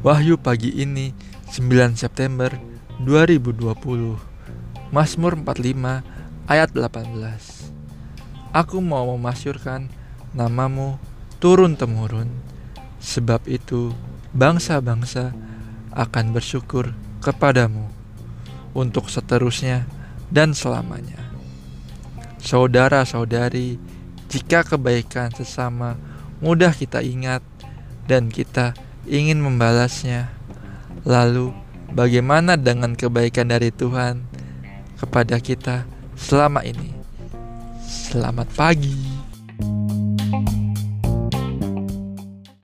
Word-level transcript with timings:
Wahyu 0.00 0.40
pagi 0.40 0.72
ini 0.80 1.12
9 1.52 1.92
September 1.92 2.48
2020 3.04 3.60
Mazmur 4.96 5.36
45 5.36 6.48
ayat 6.48 6.72
18 6.72 7.04
Aku 8.56 8.80
mau 8.80 9.12
memasyurkan 9.12 9.92
namamu 10.32 10.96
turun-temurun 11.36 12.32
Sebab 12.96 13.44
itu 13.44 13.92
bangsa-bangsa 14.32 15.36
akan 15.92 16.32
bersyukur 16.32 16.96
kepadamu 17.20 17.84
Untuk 18.72 19.12
seterusnya 19.12 19.84
dan 20.32 20.56
selamanya. 20.56 21.20
Saudara-saudari, 22.40 23.76
jika 24.32 24.64
kebaikan 24.64 25.28
sesama 25.36 26.00
mudah 26.40 26.72
kita 26.72 27.04
ingat 27.04 27.44
dan 28.08 28.32
kita 28.32 28.72
ingin 29.08 29.40
membalasnya, 29.40 30.28
lalu 31.06 31.54
bagaimana 31.92 32.60
dengan 32.60 32.92
kebaikan 32.92 33.48
dari 33.48 33.72
Tuhan 33.72 34.24
kepada 35.00 35.40
kita 35.40 35.88
selama 36.18 36.60
ini? 36.66 36.92
Selamat 37.80 38.50
pagi. 38.52 39.29